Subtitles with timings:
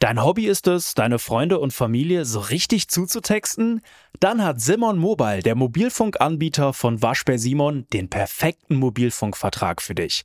[0.00, 3.82] Dein Hobby ist es, deine Freunde und Familie so richtig zuzutexten?
[4.18, 10.24] Dann hat Simon Mobile, der Mobilfunkanbieter von Waschbär Simon, den perfekten Mobilfunkvertrag für dich.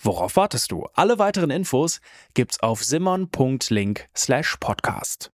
[0.00, 0.86] Worauf wartest du?
[0.94, 2.00] Alle weiteren Infos
[2.34, 5.32] gibt's auf simon.link slash podcast.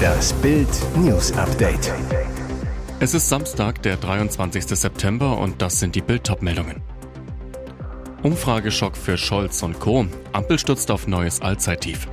[0.00, 1.92] Das Bild News Update.
[3.00, 4.66] Es ist Samstag, der 23.
[4.66, 6.80] September und das sind die Bild meldungen
[8.22, 10.06] Umfrageschock für Scholz und Co.
[10.32, 12.06] Ampel stürzt auf neues Allzeittief.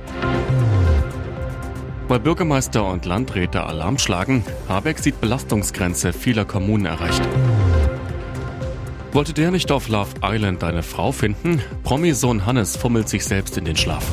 [2.08, 7.22] Weil Bürgermeister und Landräte Alarm schlagen, Habeck sieht Belastungsgrenze vieler Kommunen erreicht.
[9.12, 11.60] Wollte der nicht auf Love Island eine Frau finden?
[11.82, 14.06] Promi-Sohn Hannes fummelt sich selbst in den Schlaf.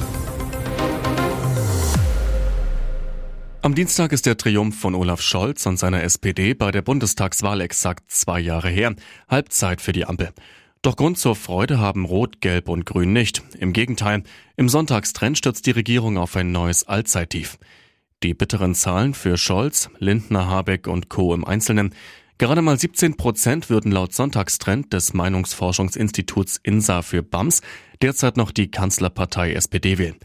[3.61, 8.09] Am Dienstag ist der Triumph von Olaf Scholz und seiner SPD bei der Bundestagswahl exakt
[8.09, 8.95] zwei Jahre her.
[9.29, 10.31] Halbzeit für die Ampel.
[10.81, 13.43] Doch Grund zur Freude haben Rot, Gelb und Grün nicht.
[13.59, 14.23] Im Gegenteil,
[14.55, 17.59] im Sonntagstrend stürzt die Regierung auf ein neues Allzeittief.
[18.23, 21.35] Die bitteren Zahlen für Scholz, Lindner, Habeck und Co.
[21.35, 21.93] im Einzelnen
[22.39, 27.61] Gerade mal 17 Prozent würden laut Sonntagstrend des Meinungsforschungsinstituts INSA für BAMS
[28.03, 30.17] derzeit noch die Kanzlerpartei SPD wählen.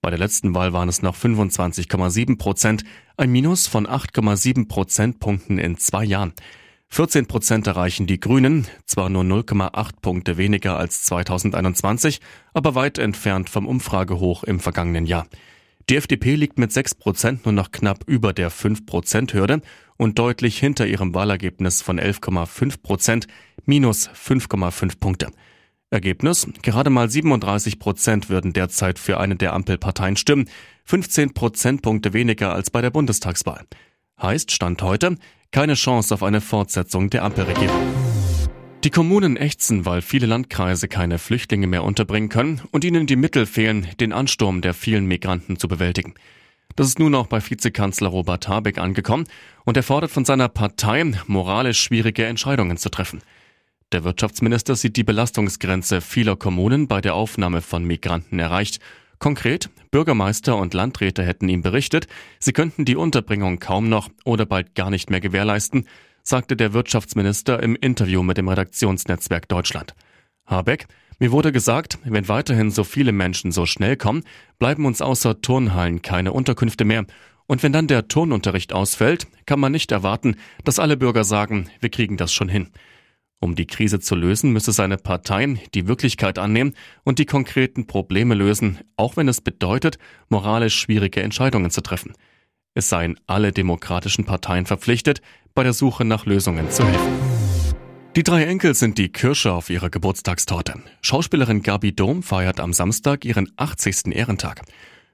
[0.00, 2.84] Bei der letzten Wahl waren es noch 25,7 Prozent,
[3.16, 6.32] ein Minus von 8,7 Prozentpunkten in zwei Jahren.
[6.90, 12.20] 14 Prozent erreichen die Grünen, zwar nur 0,8 Punkte weniger als 2021,
[12.54, 15.26] aber weit entfernt vom Umfragehoch im vergangenen Jahr.
[15.90, 19.62] Die FDP liegt mit 6 Prozent nur noch knapp über der 5-Prozent-Hürde
[19.96, 23.26] und deutlich hinter ihrem Wahlergebnis von 11,5 Prozent,
[23.64, 25.30] minus 5,5 Punkte.
[25.90, 30.50] Ergebnis, gerade mal 37 Prozent würden derzeit für eine der Ampelparteien stimmen,
[30.84, 33.64] 15 Prozentpunkte weniger als bei der Bundestagswahl.
[34.20, 35.16] Heißt, Stand heute,
[35.52, 38.07] keine Chance auf eine Fortsetzung der Ampelregierung.
[38.84, 43.44] Die Kommunen ächzen, weil viele Landkreise keine Flüchtlinge mehr unterbringen können und ihnen die Mittel
[43.44, 46.14] fehlen, den Ansturm der vielen Migranten zu bewältigen.
[46.76, 49.26] Das ist nun auch bei Vizekanzler Robert Habeck angekommen
[49.64, 53.20] und er fordert von seiner Partei, moralisch schwierige Entscheidungen zu treffen.
[53.90, 58.78] Der Wirtschaftsminister sieht die Belastungsgrenze vieler Kommunen bei der Aufnahme von Migranten erreicht.
[59.18, 62.06] Konkret, Bürgermeister und Landräte hätten ihm berichtet,
[62.38, 65.88] sie könnten die Unterbringung kaum noch oder bald gar nicht mehr gewährleisten,
[66.28, 69.94] sagte der Wirtschaftsminister im Interview mit dem Redaktionsnetzwerk Deutschland.
[70.44, 70.86] Habeck,
[71.18, 74.24] mir wurde gesagt, wenn weiterhin so viele Menschen so schnell kommen,
[74.58, 77.06] bleiben uns außer Turnhallen keine Unterkünfte mehr.
[77.46, 81.88] Und wenn dann der Turnunterricht ausfällt, kann man nicht erwarten, dass alle Bürger sagen, wir
[81.88, 82.68] kriegen das schon hin.
[83.40, 86.74] Um die Krise zu lösen, müsse seine Partei die Wirklichkeit annehmen
[87.04, 92.12] und die konkreten Probleme lösen, auch wenn es bedeutet, moralisch schwierige Entscheidungen zu treffen.
[92.78, 95.20] Es seien alle demokratischen Parteien verpflichtet,
[95.52, 97.12] bei der Suche nach Lösungen zu helfen.
[98.14, 100.74] Die drei Enkel sind die Kirsche auf ihrer Geburtstagstorte.
[101.02, 104.14] Schauspielerin Gabi Dom feiert am Samstag ihren 80.
[104.14, 104.62] Ehrentag.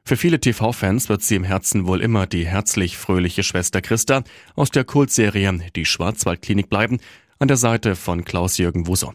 [0.05, 4.71] Für viele TV-Fans wird sie im Herzen wohl immer die herzlich fröhliche Schwester Christa aus
[4.71, 6.99] der Kultserie Die Schwarzwaldklinik bleiben,
[7.39, 9.15] an der Seite von Klaus-Jürgen Wuso.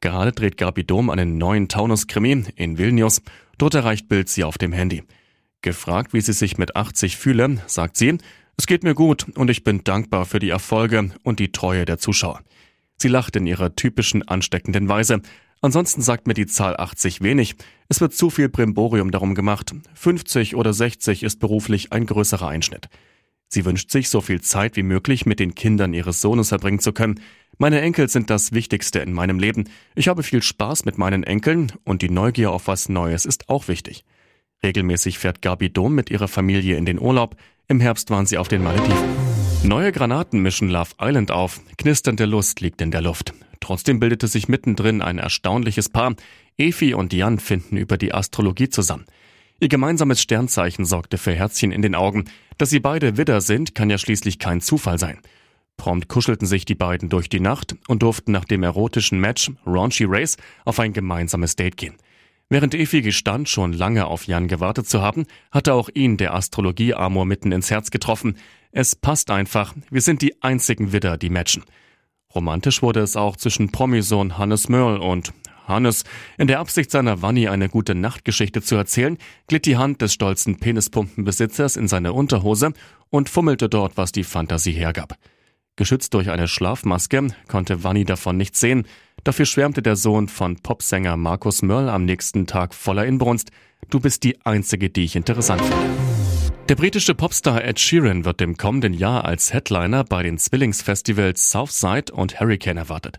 [0.00, 3.22] Gerade dreht Gabi Dom einen neuen Taunus-Krimi in Vilnius.
[3.58, 5.02] Dort erreicht Bild sie auf dem Handy.
[5.62, 8.18] Gefragt, wie sie sich mit 80 fühle, sagt sie,
[8.58, 11.98] es geht mir gut und ich bin dankbar für die Erfolge und die Treue der
[11.98, 12.42] Zuschauer.
[12.96, 15.22] Sie lacht in ihrer typischen ansteckenden Weise.
[15.60, 17.54] Ansonsten sagt mir die Zahl 80 wenig.
[17.88, 19.72] Es wird zu viel Brimborium darum gemacht.
[19.94, 22.88] 50 oder 60 ist beruflich ein größerer Einschnitt.
[23.48, 26.92] Sie wünscht sich, so viel Zeit wie möglich mit den Kindern ihres Sohnes verbringen zu
[26.92, 27.20] können.
[27.58, 29.68] Meine Enkel sind das Wichtigste in meinem Leben.
[29.94, 33.68] Ich habe viel Spaß mit meinen Enkeln und die Neugier auf was Neues ist auch
[33.68, 34.04] wichtig.
[34.64, 37.36] Regelmäßig fährt Gabi Dom mit ihrer Familie in den Urlaub.
[37.68, 39.22] Im Herbst waren sie auf den Malediven.
[39.64, 41.60] Neue Granaten mischen Love Island auf.
[41.78, 43.34] Knisternde Lust liegt in der Luft.
[43.60, 46.14] Trotzdem bildete sich mittendrin ein erstaunliches Paar.
[46.58, 49.06] Efi und Jan finden über die Astrologie zusammen.
[49.60, 52.24] Ihr gemeinsames Sternzeichen sorgte für Herzchen in den Augen.
[52.58, 55.20] Dass sie beide Widder sind, kann ja schließlich kein Zufall sein.
[55.76, 60.04] Prompt kuschelten sich die beiden durch die Nacht und durften nach dem erotischen Match Raunchy
[60.06, 61.96] Race auf ein gemeinsames Date gehen.
[62.52, 67.24] Während Efi gestand, schon lange auf Jan gewartet zu haben, hatte auch ihn der Astrologie-Amor
[67.24, 68.36] mitten ins Herz getroffen.
[68.72, 71.64] Es passt einfach, wir sind die einzigen Widder, die matchen.
[72.34, 75.32] Romantisch wurde es auch zwischen Promisohn Hannes Mörl und
[75.66, 76.04] Hannes.
[76.36, 79.16] In der Absicht seiner Wanni eine gute Nachtgeschichte zu erzählen,
[79.46, 82.74] glitt die Hand des stolzen Penispumpenbesitzers in seine Unterhose
[83.08, 85.16] und fummelte dort, was die Fantasie hergab.
[85.82, 88.86] Geschützt durch eine Schlafmaske konnte Wanni davon nichts sehen.
[89.24, 93.50] Dafür schwärmte der Sohn von Popsänger Markus Mörl am nächsten Tag voller Inbrunst.
[93.90, 95.84] Du bist die Einzige, die ich interessant finde.
[96.68, 102.12] Der britische Popstar Ed Sheeran wird im kommenden Jahr als Headliner bei den Zwillingsfestivals Southside
[102.12, 103.18] und Hurricane erwartet.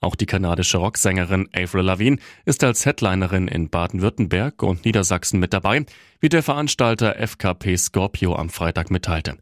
[0.00, 5.84] Auch die kanadische Rocksängerin Avril Lavigne ist als Headlinerin in Baden-Württemberg und Niedersachsen mit dabei,
[6.20, 9.38] wie der Veranstalter FKP Scorpio am Freitag mitteilte.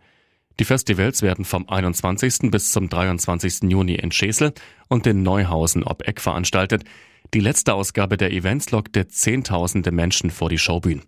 [0.60, 2.50] Die Festivals werden vom 21.
[2.50, 3.70] bis zum 23.
[3.70, 4.52] Juni in Schesel
[4.88, 6.84] und in Neuhausen ob Eck veranstaltet.
[7.32, 11.02] Die letzte Ausgabe der Events lockte Zehntausende Menschen vor die Showbühnen.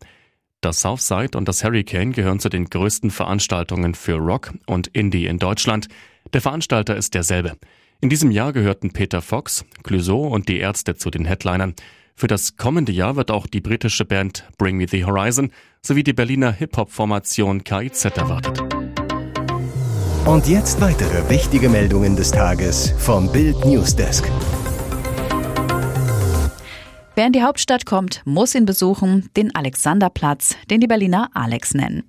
[0.61, 5.39] Das Southside und das Hurricane gehören zu den größten Veranstaltungen für Rock und Indie in
[5.39, 5.87] Deutschland.
[6.33, 7.57] Der Veranstalter ist derselbe.
[8.01, 11.75] In diesem Jahr gehörten Peter Fox, Clouseau und die Ärzte zu den Headlinern.
[12.17, 15.53] Für das kommende Jahr wird auch die britische Band Bring Me the Horizon
[15.83, 18.76] sowie die Berliner Hip-Hop-Formation KIZ erwartet.
[20.27, 24.29] Und jetzt weitere wichtige Meldungen des Tages vom Bild Newsdesk.
[27.15, 32.09] Wer in die Hauptstadt kommt, muss ihn besuchen, den Alexanderplatz, den die Berliner Alex nennen.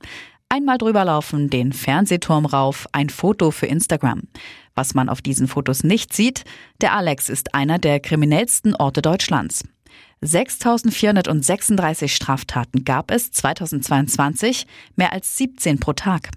[0.50, 4.24] Einmal drüber laufen, den Fernsehturm rauf, ein Foto für Instagram.
[4.74, 6.44] Was man auf diesen Fotos nicht sieht,
[6.82, 9.64] der Alex ist einer der kriminellsten Orte Deutschlands.
[10.24, 14.66] 6.436 Straftaten gab es 2022,
[14.96, 16.32] mehr als 17 pro Tag.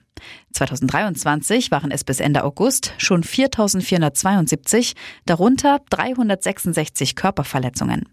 [0.52, 4.94] 2023 waren es bis Ende August schon 4.472,
[5.26, 8.08] darunter 366 Körperverletzungen.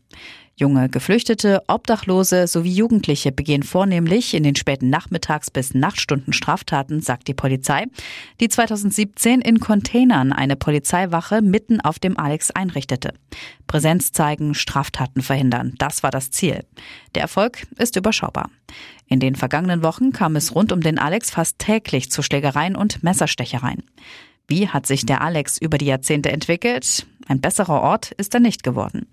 [0.59, 7.27] Junge Geflüchtete, Obdachlose sowie Jugendliche begehen vornehmlich in den späten Nachmittags- bis Nachtstunden Straftaten, sagt
[7.27, 7.85] die Polizei,
[8.41, 13.13] die 2017 in Containern eine Polizeiwache mitten auf dem Alex einrichtete.
[13.67, 16.63] Präsenz zeigen, Straftaten verhindern, das war das Ziel.
[17.13, 18.49] Der Erfolg ist überschaubar.
[19.05, 23.03] In den vergangenen Wochen kam es rund um den Alex fast täglich zu Schlägereien und
[23.03, 23.83] Messerstechereien.
[24.47, 27.05] Wie hat sich der Alex über die Jahrzehnte entwickelt?
[27.27, 29.05] Ein besserer Ort ist er nicht geworden.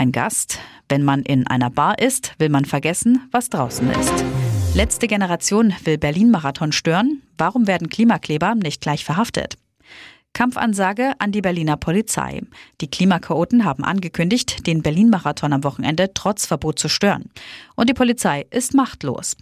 [0.00, 4.24] Ein Gast, wenn man in einer Bar ist, will man vergessen, was draußen ist.
[4.72, 7.22] Letzte Generation will Berlin-Marathon stören.
[7.36, 9.56] Warum werden Klimakleber nicht gleich verhaftet?
[10.34, 12.42] Kampfansage an die Berliner Polizei.
[12.80, 17.32] Die Klimakaoten haben angekündigt, den Berlin-Marathon am Wochenende trotz Verbot zu stören.
[17.74, 19.36] Und die Polizei ist machtlos.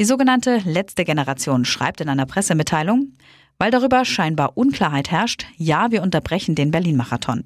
[0.00, 3.12] Die sogenannte letzte Generation schreibt in einer Pressemitteilung,
[3.58, 7.44] weil darüber scheinbar Unklarheit herrscht, ja, wir unterbrechen den Berlin-Marathon.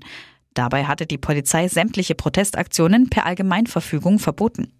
[0.56, 4.72] Dabei hatte die Polizei sämtliche Protestaktionen per Allgemeinverfügung verboten.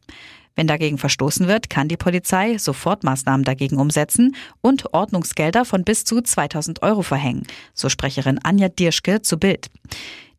[0.54, 6.22] Wenn dagegen verstoßen wird, kann die Polizei Sofortmaßnahmen dagegen umsetzen und Ordnungsgelder von bis zu
[6.22, 9.70] 2000 Euro verhängen, so Sprecherin Anja Dirschke zu Bild.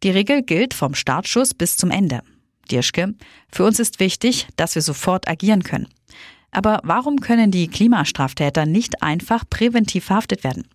[0.01, 2.22] Die Regel gilt vom Startschuss bis zum Ende.
[2.72, 3.13] Dirschke,
[3.51, 5.88] für uns ist wichtig, dass wir sofort agieren können.
[6.50, 10.68] Aber warum können die Klimastraftäter nicht einfach präventiv verhaftet werden?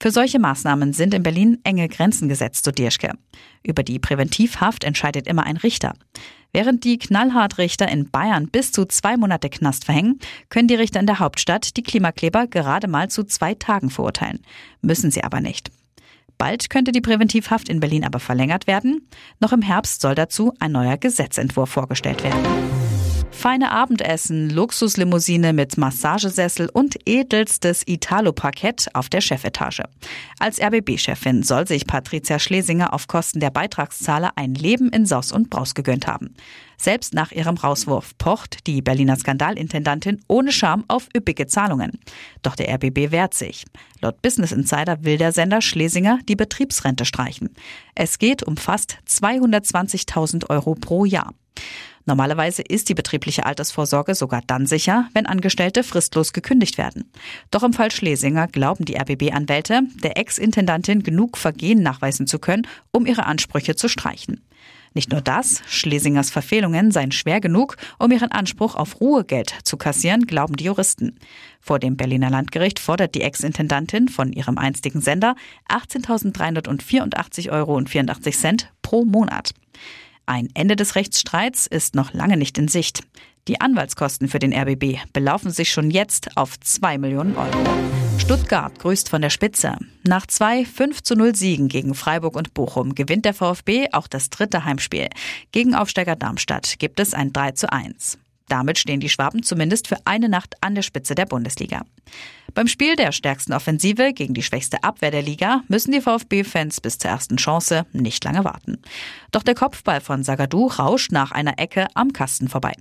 [0.00, 3.12] Für solche Maßnahmen sind in Berlin enge Grenzen gesetzt, so Dirschke.
[3.64, 5.94] Über die Präventivhaft entscheidet immer ein Richter.
[6.52, 10.20] Während die Knallhartrichter in Bayern bis zu zwei Monate Knast verhängen,
[10.50, 14.40] können die Richter in der Hauptstadt die Klimakleber gerade mal zu zwei Tagen verurteilen.
[14.80, 15.70] Müssen sie aber nicht.
[16.38, 19.08] Bald könnte die Präventivhaft in Berlin aber verlängert werden.
[19.40, 22.87] Noch im Herbst soll dazu ein neuer Gesetzentwurf vorgestellt werden.
[23.30, 29.84] Feine Abendessen, Luxuslimousine mit Massagesessel und edelstes Italo-Parkett auf der Chefetage.
[30.38, 35.50] Als RBB-Chefin soll sich Patricia Schlesinger auf Kosten der Beitragszahler ein Leben in Sauce und
[35.50, 36.34] Braus gegönnt haben.
[36.80, 41.98] Selbst nach ihrem Rauswurf pocht die Berliner Skandalintendantin ohne Scham auf üppige Zahlungen.
[42.42, 43.64] Doch der RBB wehrt sich.
[44.00, 47.50] Laut Business Insider will der Sender Schlesinger die Betriebsrente streichen.
[47.96, 51.34] Es geht um fast 220.000 Euro pro Jahr.
[52.08, 57.12] Normalerweise ist die betriebliche Altersvorsorge sogar dann sicher, wenn Angestellte fristlos gekündigt werden.
[57.50, 63.04] Doch im Fall Schlesinger glauben die RBB-Anwälte, der Ex-Intendantin genug Vergehen nachweisen zu können, um
[63.04, 64.40] ihre Ansprüche zu streichen.
[64.98, 70.26] Nicht nur das, Schlesingers Verfehlungen seien schwer genug, um ihren Anspruch auf Ruhegeld zu kassieren,
[70.26, 71.20] glauben die Juristen.
[71.60, 75.36] Vor dem Berliner Landgericht fordert die Ex-Intendantin von ihrem einstigen Sender
[75.70, 77.80] 18.384,84 Euro
[78.82, 79.52] pro Monat.
[80.26, 83.04] Ein Ende des Rechtsstreits ist noch lange nicht in Sicht.
[83.48, 87.64] Die Anwaltskosten für den RBB belaufen sich schon jetzt auf 2 Millionen Euro.
[88.18, 89.78] Stuttgart grüßt von der Spitze.
[90.04, 94.28] Nach zwei 5 zu 0 Siegen gegen Freiburg und Bochum gewinnt der VfB auch das
[94.28, 95.08] dritte Heimspiel.
[95.50, 98.18] Gegen Aufsteiger Darmstadt gibt es ein 3 zu 1.
[98.48, 101.86] Damit stehen die Schwaben zumindest für eine Nacht an der Spitze der Bundesliga.
[102.52, 106.98] Beim Spiel der stärksten Offensive gegen die schwächste Abwehr der Liga müssen die VfB-Fans bis
[106.98, 108.78] zur ersten Chance nicht lange warten.
[109.32, 112.74] Doch der Kopfball von Sagadou rauscht nach einer Ecke am Kasten vorbei.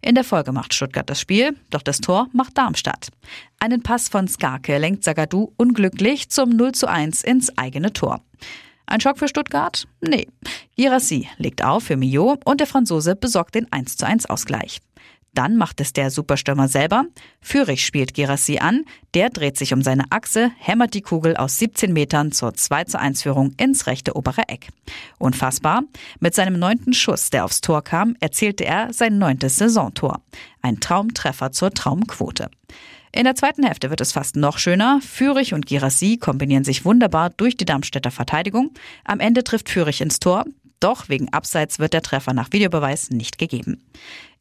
[0.00, 3.08] In der Folge macht Stuttgart das Spiel, doch das Tor macht Darmstadt.
[3.58, 8.20] Einen Pass von Skarke lenkt Sagadou unglücklich zum 0 zu 1 ins eigene Tor.
[8.86, 9.86] Ein Schock für Stuttgart?
[10.00, 10.28] Nee.
[10.76, 14.80] Girassi legt auf für Mio und der Franzose besorgt den 1 zu 1 Ausgleich.
[15.38, 17.04] Dann macht es der Superstürmer selber.
[17.40, 18.84] Führig spielt Girassi an.
[19.14, 22.98] Der dreht sich um seine Achse, hämmert die Kugel aus 17 Metern zur 2 zu
[22.98, 24.66] 1 Führung ins rechte obere Eck.
[25.16, 25.84] Unfassbar.
[26.18, 30.22] Mit seinem neunten Schuss, der aufs Tor kam, erzielte er sein neuntes Saisontor.
[30.60, 32.50] Ein Traumtreffer zur Traumquote.
[33.12, 35.00] In der zweiten Hälfte wird es fast noch schöner.
[35.00, 38.72] Führig und Girassi kombinieren sich wunderbar durch die Darmstädter Verteidigung.
[39.04, 40.44] Am Ende trifft Führig ins Tor.
[40.80, 43.82] Doch wegen Abseits wird der Treffer nach Videobeweis nicht gegeben.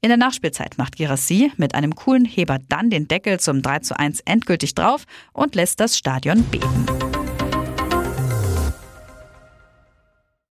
[0.01, 3.98] In der Nachspielzeit macht Girassi mit einem coolen Heber dann den Deckel zum 3 zu
[3.98, 6.97] 1 endgültig drauf und lässt das Stadion beben.